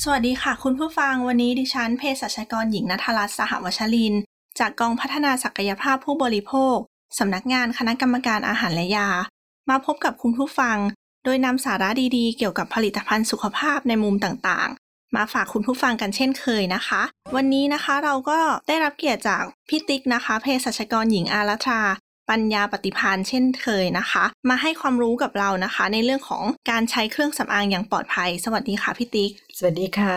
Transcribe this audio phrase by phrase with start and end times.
[0.00, 4.14] สวัสดีค่ะ คุณผู้ฟังวันนี้ดิฉันเภสัชกรหญิงนัทรัตน์สหวชริน
[4.58, 6.76] จากกองพัฒนาศักยภาพผู้บริโภค
[7.18, 9.08] สำนักงานคณะกรรมการอาหารและยา
[9.70, 10.76] มาพบกับคุณผู้ฟัง
[11.24, 17.02] โดยนำสาระดีๆ เกี่ยวกับผลิตภัณฑ์สุขภาพในมุมต่างๆ มาฝากคุณผู้ฟังกันเช่นเคยนะคะ
[17.36, 18.38] วันนี้นะคะเราก็
[18.68, 21.80] ได้รับเกียรติจากพี่ติ๊กนะคะเภสัชกรหญิงอารัชา
[22.30, 30.14] ปัญญาปฏิพานเช่นเคยนะคะ มาให้ความรู้กับเรานะคะ ในเรื่องของการใช้เครื่องสำอางอย่างปลอดภัย สวัสดีค่ะพี่ติ๊ก สวัสดีค่ะ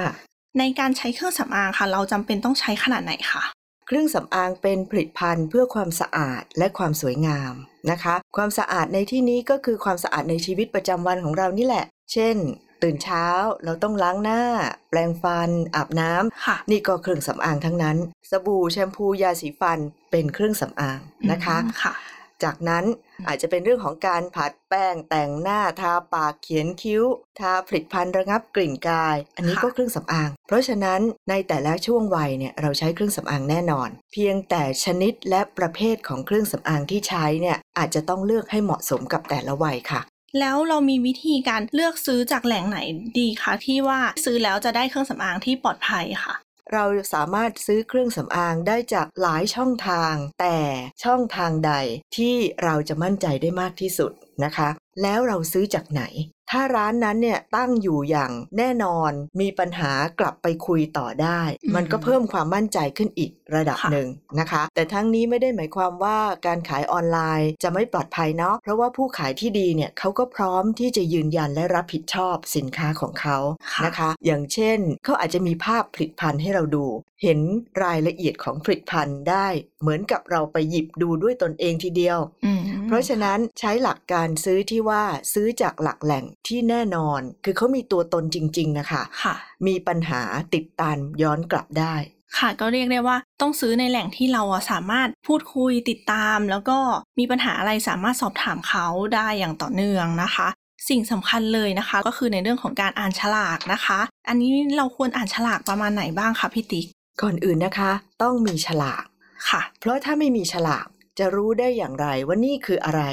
[0.59, 3.43] ในการใช้เครื่องสำอางค่ะ เราจำเป็นต้องใช้ขนาดไหนคะ
[3.87, 7.53] เครื่องสำอางเป็นผลิตภัณฑ์เพื่อความสะอาดและความสวยงาม
[7.91, 12.35] นะคะ ความสะอาดในที่นี้ก็คือความสะอาดในชีวิตประจำวันของเรานี่แหละ เช่น
[12.83, 13.25] ตื่นเช้า
[13.63, 14.41] เราต้องล้างหน้า
[14.89, 17.97] แปรงฟัน อาบน้ำค่ะนี่ก็เครื่องสำอางทั้งนั้น
[18.31, 19.79] สบู่แชมพูยาสีฟัน
[20.11, 20.99] เป็นเครื่องสำอาง
[21.31, 21.95] นะคะอืมค่ะ
[22.43, 22.85] จากนั้น
[23.27, 27.03] อาจจะเป็นเรื่องของการผัดแป้งแต่งหน้าทาปากเขียนคิ้ว
[27.39, 40.01] ทาผลิตภัณฑ์ระงับกลิ่นกาย อันนี้ค่ะก็เครื่องสำอาง เพราะฉะนั้นในแต่ละช่วงวัยเนี่ยเราใช้เครื่องสำอางแน่นอน เพียงแต่ชนิดและประเภทของเครื่องสำอางที่ใช้เนี่ยอาจจะต้องเลือกให้เหมาะสมกับแต่ละวัยค่ะ
[40.39, 42.79] แล้วเรามีวิธีการเลือกซื้อจากแหล่งไหน
[43.17, 46.35] ดีคะที่ว่าซื้อแล้วจะได้เครื่องสำอางที่ปลอดภัยค่ะ
[46.73, 50.57] เราสามารถซื้อเครื่องสำอางได้จากหลายช่องทาง แต่
[51.03, 51.73] ช่องทางใด
[52.17, 54.11] ที่เราจะมั่นใจได้มากที่สุด
[54.43, 54.69] นะคะ
[55.01, 56.03] แล้วเราซื้อจากไหน
[56.51, 73.37] ถ้าร้านนั้นเนี่ยตั้งอยู่อย่างแน่นอนมีปัญหากลับไปคุยต่อได้อืมมันก็เพิ่มความมั่นใจขึ้นอีกระดับค่ะหนึ่งนะคะ แต่ทั้งนี้ไม่ได้หมายความว่าการขายออนไลน์จะไม่ปลอดภัยเนาะเพราะว่าผู้ขายที่ดีเนี่ยเขาก็พร้อมที่จะยืนยันและรับผิดชอบสินค้าของเขา
[73.73, 76.85] ค่ะนะคะ อย่างเช่นเขาอาจจะมีภาพผลิตภัณฑ์ให้เราดู
[77.23, 77.39] เห็น
[77.83, 79.47] รายละเอียดของผลิตภัณฑ์ได้
[79.81, 82.54] เหมือนกับเราไปหยิบดูด้วยตนเองทีเดียวอืมเพ
[82.95, 89.35] ราะฉะนั้นใช้หลักการซื้อที่ว่าซื้อจากหลักแหล่งที่แน่นอน คือเขามีตัวตนจริง ๆ นะคะค่ะ
[89.67, 90.21] มีปัญหา
[90.55, 91.95] ติดตามย้อนกลับได้
[92.37, 96.77] ค่ะก็เรียกได้ว่าต้องซื้อในแหล่งที่เราอะสามารถพูดคุยติดตาม แล้วก็
[97.19, 98.85] มีปัญหาอะไรสามารถสอบถามเขา
[99.15, 100.47] ได้อย่างต่อเนื่องนะคะ
[100.89, 106.85] สิ่งสำคัญเลยนะคะก็คือในเรื่องของการอ่านฉลากนะคะ อันนี้เราควรอ่านฉลากประมาณไหนบ้างคะพี่ติ๊ก
[107.21, 107.91] ก่อนอื่นนะคะ
[108.23, 109.03] ต้องมีฉลาก
[109.49, 110.85] ค่ะ เพราะถ้าไม่มีฉลาก
[111.19, 113.03] จะรู้ได้อย่างไรว่านี่คืออะไร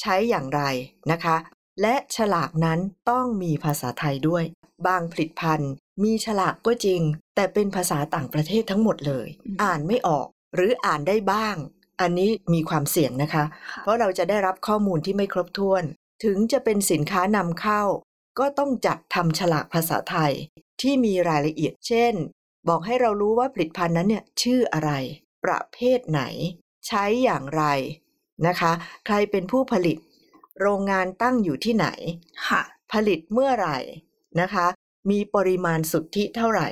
[0.00, 0.62] ใช้อย่างไร
[1.12, 1.36] นะคะ
[1.80, 2.78] และฉลากนั้น
[3.10, 4.44] ต้องมีภาษาไทยด้วย
[4.86, 5.72] บางผลิตภัณฑ์
[6.04, 7.02] มีฉลากก็จริง
[7.34, 11.56] แต่เป็นภาษาต่างประเทศทั้งหมดเลยอืมอ่านไม่ออกหรืออ่านได้บ้าง
[12.00, 13.44] อันนี้มีความเสี่ยงนะคะ
[13.82, 15.82] เพราะเราจะได้รับข้อมูลที่ไม่ครบถ้วน
[16.24, 17.82] ถึงจะเป็นสินค้านำเข้า
[18.38, 20.32] ก็ต้องจัดทำฉลากภาษาไทย
[20.80, 22.14] ที่มีรายละเอียด เช่น
[22.68, 24.90] บอกให้เรารู้ว่าผลิตภัณฑ์นั้นเนี่ยชื่ออะไร
[25.44, 26.22] ประเภทไหน
[26.90, 27.64] ใช้อย่างไร
[28.46, 28.72] นะคะ
[29.06, 29.96] ใครเป็นผู้ผลิต
[30.60, 31.86] โรงงานตั้งอยู่ที่ไหน
[32.46, 32.60] ค่ะ
[32.92, 33.78] ผลิตเมื่อไหร่
[34.40, 34.66] นะคะ
[35.10, 36.68] มีปริมาณสุทธิเท่าไหร่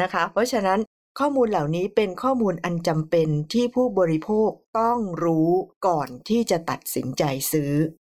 [0.00, 0.80] นะคะ เพราะฉะนั้น
[1.18, 4.50] ข้อมูลเหล่านี้เป็นข้อมูลอันจำเป็นที่ผู้บริโภค
[4.80, 5.50] ต้องรู้
[5.86, 7.72] ก่อนที่จะตัดสินใจซื้อ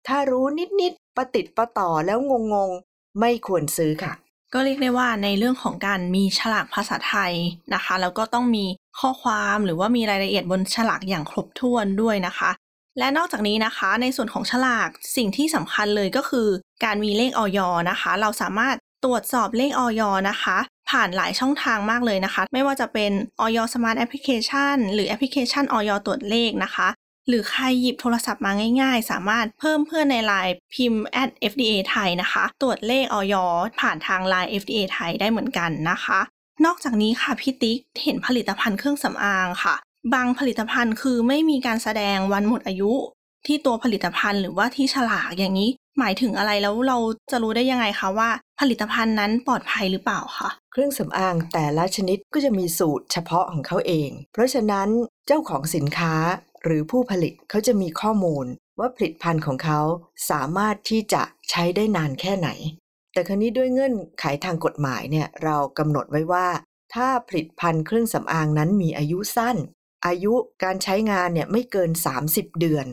[0.07, 0.45] ถ้ารู้
[0.81, 2.19] นิดๆประติดประต่อแล้ว
[2.55, 4.13] งงๆ ไม่ควรซื้อค่ะ
[4.55, 7.33] ก็เรียกได้ว่าในเรื่องของการมีฉลากภาษาไทย
[7.75, 8.65] นะคะ แล้วก็ต้องมี
[8.99, 12.51] ข้อความหรือว่ามีรายละเอียดบนฉลากอย่างครบถ้วนด้วยนะคะ
[12.99, 16.49] และนอกจากนี้นะคะ ในส่วนของฉลากสิ่งที่สำคัญเลยก็คือ
[16.85, 17.59] การมีเลขออย
[17.91, 20.57] นะคะ เราสามารถตรวจสอบเลขออยนะคะ
[20.91, 23.47] ผ่านหลายช่องทางมากเลยนะคะ ไม่ว่าจะเป็นอย.
[23.57, 25.91] Smart Application หรือแอปพลิเคชันอย.
[26.07, 26.89] ตรวจเลขนะคะ
[27.29, 31.05] หรือใครหยิบโทรศัพท์มาง่ายๆ สามารถเพิ่มเพื่อนในไลน์พิมพ์
[31.53, 33.35] @fda ไทยนะคะ ตรวจเลขอย.
[33.81, 36.21] ผ่านทางไลน์ fda ไทยได้เหมือนกันนะคะ
[36.65, 39.75] นอกจากนี้ค่ะพี่ติ๊กเห็นผลิตภัณฑ์เครื่องสำอางค่ะ
[40.15, 42.93] บางผลิตภัณฑ์คือไม่มีการแสดงวันหมดอายุ
[43.47, 46.99] ที่ตัวผลิตภัณฑ์หรือว่าที่ฉลากอย่างนี้ หมายถึงอะไรแล้วเรา
[47.31, 54.89] จะรู้ได้ยังไงคะว่า ผลิตภัณฑ์นั้นปลอดภัยหรือเปล่าคะเครื่องสำอางแต่ละชนิดก็จะมีสูตรเฉพาะของเขาเอง เพราะฉะนั้น
[55.27, 56.15] เจ้าของสินค้า
[56.65, 58.47] หรือผู้ผลิตเขาจะมีข้อมูล
[58.79, 59.81] ว่าผลิตภัณฑ์ของเขา
[60.31, 62.49] สามารถที่จะใช้ได้นานแค่ไหน
[63.13, 66.49] แต่ครนี้ด้วยเงื่อนไขทางกฎหมายเนี่ยเรากำหนดไว้ว่า
[66.95, 69.57] ถ้าผลิตภัณฑ์เครื่องสำอางนั้นมีอายุสั้น
[70.07, 71.91] อายุการใช้งานเนี่ยไม่เกิน
[72.25, 72.87] 30 เดือน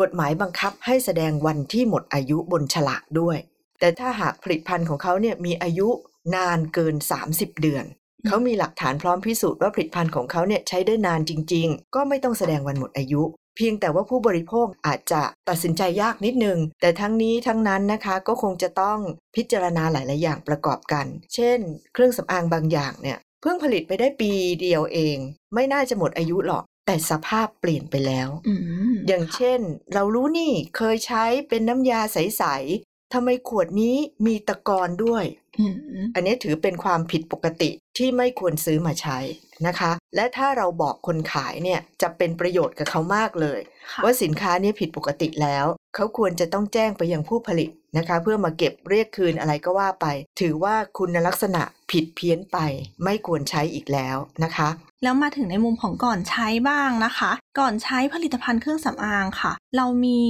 [0.00, 3.38] กฎหมายบังคับให้แสดงวันที่หมดอายุบนฉลากด้วย
[3.80, 5.88] แต่ถ้าหากผลิตภัณฑ์ของเขาเนี่ยมีอายุ
[6.34, 6.94] นานเกิน
[7.28, 7.84] 30 เดือน
[8.26, 13.22] เขามีหลักฐานพร้อมพิสูจน์ว่าผลิตภัณฑ์ของเขาเนี่ยใช้ได้นานจริง ๆ ก็ไม่ต้องแสดงวันหมดอายุ
[13.56, 18.98] เพียงแต่ว่าผู้บริโภคอาจจะตัดสินใจยากนิดนึง แต่ทั้งนี้ทั้งนั้นนะคะก็คงจะต้อง
[19.36, 21.58] พิจารณาหลาย ๆ อย่างประกอบกัน เช่น
[21.92, 25.16] เครื่องสำอางบางอย่างเนี่ยเพิ่งผลิตไปได้ปีเดียวเอง
[25.54, 28.54] ไม่น่าจะหมดอายุหรอกแต่สภาพเปลี่ยนไปแล้วอื
[28.92, 29.60] มอย่างเช่น
[29.94, 32.44] เรารู้นี่เคยใช้เป็นน้ำยาใส
[32.78, 35.24] ๆทำไมขวดนี้มีตะกอนด้วย
[35.58, 35.74] อืม
[36.14, 39.18] อันนี้ถือเป็นความผิดปกติที่ไม่ควรซื้อมาใช้
[39.66, 43.60] นะคะ และถ้าเราบอกคนขายเนี่ยจะเป็นประโยชน์กับเขามากเลย
[43.92, 50.06] ค่ะว่าสินค้านี้ผิดปกติแล้ว เขาควรจะต้องแจ้งไปยังผู้ผลิตนะคะ เพื่อมาเก็บเรียกคืนอะไรก็ว่าไป
[50.40, 52.58] ถือว่าคุณลักษณะผิดเพี้ยนไป
[53.04, 54.68] ไม่ควรใช้อีกแล้วนะคะ
[55.02, 60.20] แล้วมาถึงในมุมของก่อนใช้บ้างนะคะ ก่อนใช้ผลิตภัณฑ์เครื่องสำอางค่ะ เรามี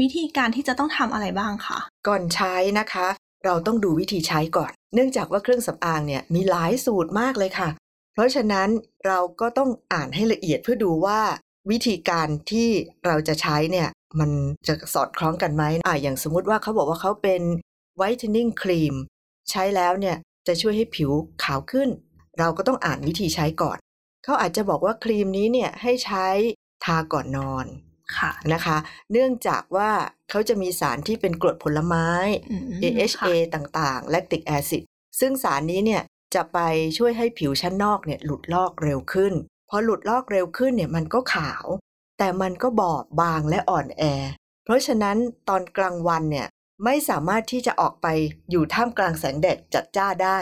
[0.00, 3.08] วิธีการที่จะต้องทำอะไรบ้างคะก่อนใช้นะคะ
[3.44, 7.68] เราต้องดูวิธีใช้ก่อน เนื่องจากว่าเครื่องสำอางเนี่ยมีหลายสูตรมากเลยค่ะ
[8.14, 8.68] เพราะฉะนั้น
[9.06, 11.20] เราก็ต้องอ่านให้ละเอียดเพื่อดูว่า
[11.70, 12.68] วิธีการที่
[13.06, 13.88] เราจะใช้เนี่ย
[14.20, 14.30] มัน
[14.68, 17.42] จะสอดคล้องกันไหมอ่าอย่างสมมุติว่าเขาบอกว่าเขาเป็น
[18.00, 18.94] whitening cream
[19.50, 21.10] ใช้แล้วเนี่ยจะช่วยให้ผิว
[21.44, 21.88] ขาวขึ้น
[22.38, 23.78] เราก็ต้องอ่านวิธีใช้ก่อน
[24.24, 26.26] เขาอาจจะบอกว่าครีมนี้เนี่ยให้ใช้
[26.84, 27.66] ทาก่อนนอน
[28.16, 28.76] ค่ะนะคะ
[29.12, 29.90] เนื่องจากว่า
[30.30, 32.08] เขาจะมีสารที่เป็นกรดผลไม้
[32.50, 34.82] อืม AHA ต่างๆ lactic acid
[35.20, 36.02] ซึ่งสารนี้เนี่ย
[36.34, 36.58] จะไป
[36.98, 39.32] ช่วยให้ผิวชั้นนอกเนี่ยหลุดลอกเร็วขึ้น
[39.70, 41.64] พอหลุดลอกเร็วขึ้นเนี่ยมันก็ขาว
[42.18, 44.02] แต่มันก็บอบบางและอ่อนแอ
[44.64, 45.16] เพราะฉะนั้น
[45.48, 46.48] ตอนกลางวันเนี่ย
[46.84, 48.06] ไม่สามารถที่จะออกไป
[48.50, 50.38] อยู่ท่ามกลางแสงแดดจัดจ้าได้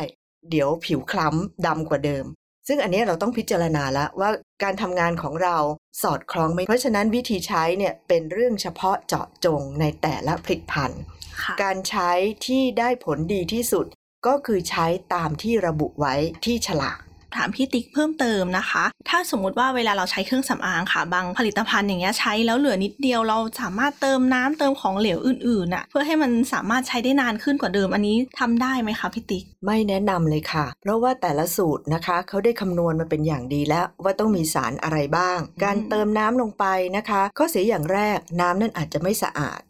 [0.51, 2.25] เดี๋ยวผิวคล้ำดำกว่าเดิม
[2.69, 4.31] ซึ่งอันนี้เราต้องพิจารณาแล้วว่า
[4.63, 5.57] การทำงานของเรา
[6.03, 11.01] สอดคล้องไหมเพราะฉะนั้นวิธีใช้เนี่ยเป็นเรื่องเฉพาะเจาะจงในแต่ละผลิตภัณฑ์
[11.43, 12.11] ค่ะการใช้
[12.47, 13.87] ที่ได้ผลดีที่สุด
[14.27, 16.15] ก็คือใช้ตามที่ระบุไว้
[16.45, 16.99] ที่ฉลาก
[17.35, 36.65] ถามพี่ติ๊กเพิ่มเติมนะคะ ถ้าสมมุติว่าเวลาเราใช้เครื่องสำอางค่ะ บางผลิตภัณฑ์อย่างเงี้ยใช้แล้วเหลือนิดเดียวเราสามารถเติมน้ำเติมของเหลวอื่นๆน่ะเพื่อให้มันสามารถใช้ได้นานขึ้นกว่าเดิมอันนี้ทำได้ไหมคะพี่ติ๊กไม่แนะนำเลยค่ะ เพราะว่าแต่ละสูตรนะคะเขาได้คำนวณมาเป็นอย่างดีแล้วว่าต้องมีสารอะไรบ้าง การเติมน้ำลงไป
[36.97, 39.61] นะคะ ข้อเสียอย่างแรกน้ำนั่นอาจจะไม่สะอาด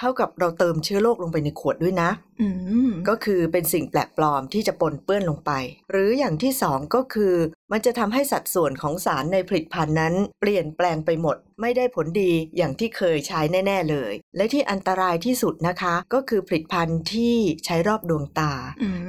[0.00, 2.10] เท่ากับเราเติมเชื้อโรคลงไปในขวดด้วยนะ
[2.40, 2.48] อื
[2.88, 5.52] มก็คือเป็นสิ่งแปลกปลอมที่จะปนเปื้อนลงไป
[5.90, 7.34] หรืออย่างที่สองก็คือ
[7.72, 18.62] มันจะทำให้สัดส่วนของสารในผลิตภัณฑ์นั้น เปลี่ยนแปลงไปหมด ไม่ได้ผลดีอย่างที่เคยใช้แน่ ๆเลย และที่อันตรายที่สุดนะคะ ก็คือผลิตภัณฑ์ที่ใช้รอบดวงตาม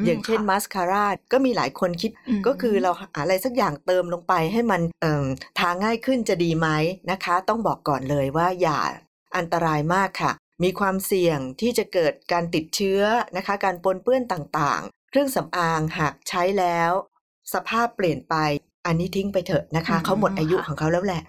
[0.06, 5.26] อย่างเช่นค่ะมาสคาร่าก็มีหลายคนคิดอืมก็คือเราหาอะไรสักอย่างเติมลงไปให้มันเอิ่ม
[5.60, 6.68] ทาง่ายขึ้นจะดีไหม
[7.12, 8.80] นะคะ ต้องบอกก่อนเลยว่าอย่า
[9.38, 10.32] อันตรายมากค่ะ
[10.64, 13.02] มีความเสี่ยงที่จะเกิดการติดเชื้อ
[13.38, 16.92] นะคะ การปนเปื้อนต่างๆ เครื่องสำอางหากใช้แล้ว
[17.54, 18.36] สภาพเปลี่ยนไป
[18.86, 21.24] อันนี้ทิ้งไปเถอะนะคะอืมเขาหมดอายุค่ะของเขาแล้วแหละ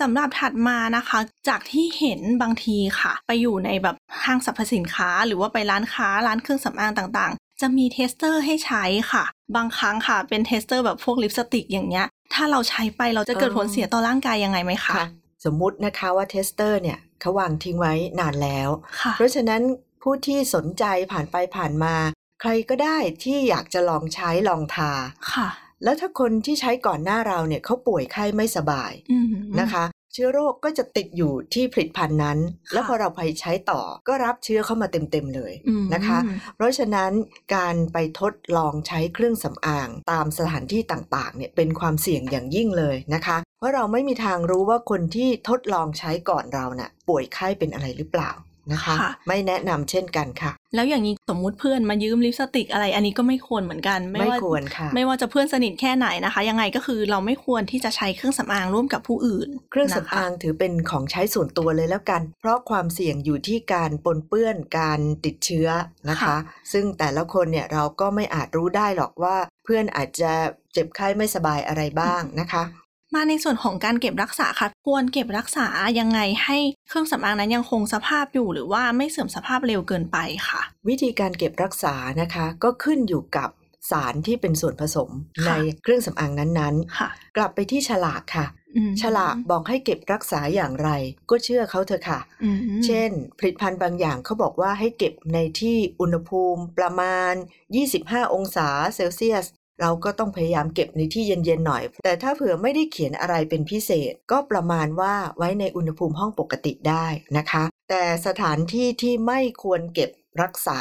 [0.00, 1.18] สำหรับถัดมานะคะ
[1.48, 9.24] จากที่เห็นบางทีค่ะ ไปอยู่ในแบบห้างสรรพสินค้า หรือว่าไปร้านค้าร้านเครื่องสำอางต่างๆ จะมี tester ให้ใช้ค่ะ
[9.56, 15.08] บางครั้งค่ะ เป็น tester แบบพวกลิปสติกอย่างเงี้ย ถ้าเราใช้ไปเราจะเกิดผลเสียต่อร่างกายยังไงไหมคะค่ะ
[15.44, 18.68] สมมุตินะคะว่า tester เนี่ย เขาวางทิ้งไว้นานแล้ว
[19.00, 19.62] ค่ะเพราะฉะนั้น
[20.02, 21.94] ผู้ที่สนใจผ่านไปผ่านมา
[22.40, 24.92] ใครก็ได้ที่อยากจะลองใช้ลองทา
[25.34, 25.48] ค่ะ
[25.84, 29.26] แล้วถ้าคนที่ใช้ก่อนหน้าเราเนี่ยเขาป่วยไข้ไม่สบายอืม
[29.60, 32.38] นะคะ เชื้อโรคก็จะติดอยู่ที่ผลิตภัณฑ์นั้น
[32.68, 36.18] ค่ะแล้วพอเราไปใช้ต่อก็รับเชื้อเข้ามาเต็มๆเลยอืมนะคะ
[36.56, 37.12] เพราะฉะนั้น
[37.54, 48.30] การไปทดลองใช้เครื่องสำอางตามสถานที่ต่างๆเนี่ยเป็นความเสี่ยงอย่างยิ่งเลยนะคะ เพราะเราไม่มีทางรู้ว่าคนที่ทดลองใช้ก่อนเราน่ะ ป่วยไข้เป็นอะไรหรือเปล่า
[48.72, 65.68] นะคะค่ะไม่แนะนำเช่นกันค่ะ แล้วอย่างนี้สมมุติเพื่อนมายืมลิปสติกอะไรอันนี้ก็ไม่ควรเหมือนกัน ไม่ว่าควรค่ะ ไม่ว่าจะเพื่อนสนิทแค่ไหนนะคะ ยังไงก็คือเราไม่ควรที่จะใช้เครื่องสำอางร่วมกับผู้อื่น เครื่องนะสำคะอางถือเป็นของใช้ส่วนตัวเลยแล้วกัน เพราะความเสี่ยงอยู่ที่การปนเปื้อนการติดเชื้อ
[66.08, 66.36] นะคะค่ะ
[66.72, 70.32] ซึ่งแต่ละคนเนี่ยเราก็ไม่อาจรู้ได้หรอกว่า เพื่อนอาจจะ
[70.72, 72.62] เจ็บไข้ไม่สบายอะไรบ้างนะคะ
[73.14, 75.66] มาในส่วนของการเก็บรักษาค่ะ ควรเก็บรักษา
[75.98, 83.50] ยังไงให้เครื่องสำอางนั้นยังคงสภาพอยู่หรือว่าไม่เสื่อมสภาพเร็วเกินไปค่ะ วิธีการเก็บรักษานะคะก็ขึ้นอยู่กับ
[83.90, 85.10] สารที่เป็นส่วนผสม
[85.46, 90.90] ค่ะในเครื่องสำอางนั้นค่ะๆกลับไปที่ฉลากค่ะอืมฉลากบอกให้เก็บรักษาอย่างไร
[91.30, 97.32] ก็เชื่อเขาเถอะค่ะอืมเช่น ผลิตภัณฑ์บางอย่างเขาบอกว่าให้เก็บในที่อุณหภูมิประมาณ
[97.84, 99.46] 25 องศาเซลเซียส
[99.80, 107.06] เราก็ต้องพยายามเก็บในที่เย็นๆหน่อย แต่ถ้าเผื่อไม่ได้เขียนอะไรเป็นพิเศษ ก็ประมาณว่าไว้ในอุณหภูมิห้องปกติได้
[107.38, 110.10] นะคะ แต่สถานที่ที่ไม่ควรเก็บ
[110.42, 110.80] รักษา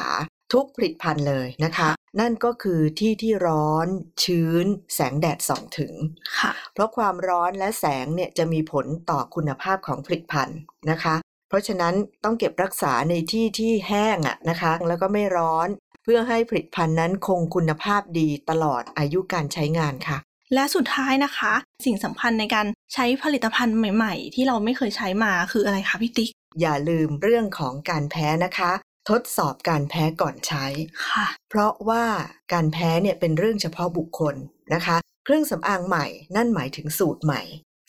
[0.53, 1.89] ทุกผลิตภัณฑ์เลยนะคะ
[2.19, 3.87] นั่นก็คือที่ที่ร้อน
[4.23, 5.93] ชื้น แสงแดดส่องถึง
[6.39, 11.15] ค่ะเพราะความร้อนและแสงเนี่ยจะมีผลต่อคุณภาพของผลิตภัณฑ์นะคะ
[11.49, 20.17] เพราะฉะนั้นต้องเก็บรักษาในที่ที่แห้งอะนะคะ แล้วก็ไม่ร้อนเพื่อให้ผลิตภัณฑ์นั้นคงคุณภาพดีตลอดอายุการใช้งานค่ะ
[20.53, 21.53] และสุดท้ายนะคะ
[21.85, 28.71] สิ่งสำคัญในการใช้ผลิตภัณฑ์ใหม่ๆ ที่เราไม่เคยใช้มาคืออะไรคะพี่ติ๊ก อย่าลืมเรื่องของการแพ้นะคะ
[29.09, 30.65] ทดสอบการแพ้ก่อนใช้
[31.09, 32.05] ค่ะ เพราะว่า
[32.53, 34.35] การแพ้เนี่ยเป็นเรื่องเฉพาะบุคคล
[34.73, 37.41] นะคะ เครื่องสำอางใหม่นั่นหมายถึงสูตรใหม่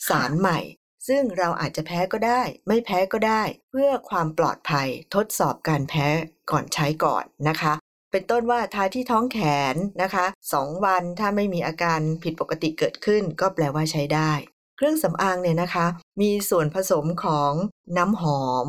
[0.09, 0.59] สารใหม่
[1.07, 6.07] ซึ่งเราอาจจะแพ้ก็ได้ ไม่แพ้ก็ได้ เพื่อความปลอดภัยทดสอบการแพ้
[6.51, 7.73] ก่อนใช้ก่อนนะคะ
[8.11, 9.39] เป็นต้นว่าทาที่ท้องแข
[9.73, 10.25] นนะคะ
[10.55, 14.31] 2วันถ้าไม่มีอาการผิดปกติเกิดขึ้น ก็แปลว่าใช้ได้
[14.77, 15.87] เครื่องสำอางเนี่ยนะคะ
[16.21, 17.53] มีส่วนผสมของ
[17.97, 18.67] น้ำหอม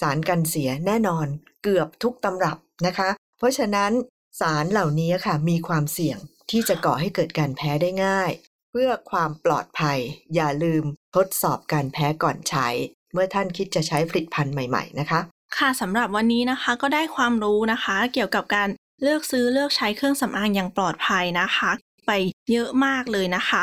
[0.00, 1.26] สารกันเสียแน่นอน
[1.62, 3.92] เกือบทุกตำรับนะคะ เพราะฉะนั้น
[4.40, 6.18] สารเหล่านี้ค่ะมีความเสี่ยง
[6.50, 8.30] ที่จะก่อให้เกิดการแพ้ได้ง่าย
[8.70, 9.98] เพื่อความปลอดภัย
[10.34, 10.84] อย่าลืม
[11.16, 12.68] ทดสอบการแพ้ก่อนใช้
[13.12, 15.20] เมื่อท่านคิดจะใช้ผลิตภัณฑ์ใหม่ ๆ นะคะ
[15.56, 18.68] ค่ะสำหรับวันนี้นะคะก็ได้ความรู้นะคะ เกี่ยวกับการ
[19.02, 21.70] เลือกซื้อเลือกใช้เครื่องสำอางอย่างปลอดภัยนะคะ
[22.06, 22.10] ไป
[22.50, 23.62] เยอะมากเลยนะคะ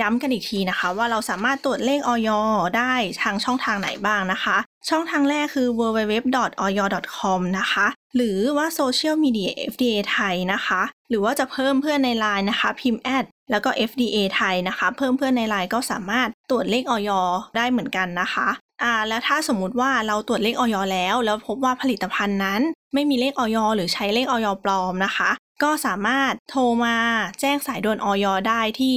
[0.00, 2.28] ย้ำกันอีกทีนะคะ ว่าเราสามารถตรวจเลขออย
[2.76, 2.92] ได้
[3.22, 4.56] ทางช่องทางไหนบ้างนะคะ
[4.88, 15.42] ช่องทางแรกคือ www.oyo.com นะคะ หรือว่า Social Media FDA ไทยนะคะ หรือว่าจะเพิ่มเพื่อนใน Line นะคะ พิมพ์แอดแล้วก็ FDA ไทยนะคะ เพิ่มเพื่อนใน
[15.54, 17.10] Line ก็สามารถตรวจเลขออย
[17.56, 18.48] ได้เหมือนกันนะคะ
[18.82, 22.60] อ่าแล้วถ้าสมมุติว่าเราตรวจเลขออยแล้ว แล้วพบว่าผลิตภัณฑ์นั้น
[22.94, 25.30] ไม่มีเลขออยหรือใช้เลขออยปลอมนะคะ
[25.62, 26.96] ก็สามารถโทรมา
[27.40, 28.94] แจ้งสายด่วนออยได้ที่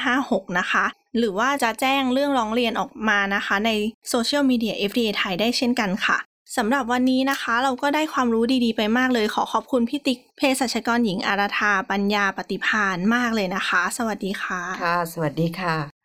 [0.00, 0.84] 1556 นะคะ
[1.18, 3.70] หรือว่าจะแจ้งเรื่องร้องเรียนออกมานะคะ ใน
[4.08, 6.18] โซเชียลมีเดีย FDA ไทยได้เช่นกันค่ะ
[6.56, 15.94] สำหรับวันนี้นะคะ เราก็ได้ความรู้ดีๆไปมากเลย ขอขอบคุณพี่ติ๊กเภสัชกรหญิงอาราธาปัญญาปฏิพานมากเลยนะคะ สวัสดีค่ะ ค่ะ สวัสดีค่ะ